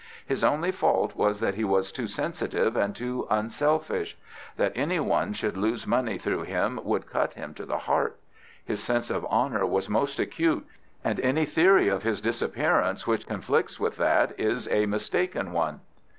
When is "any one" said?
4.73-5.31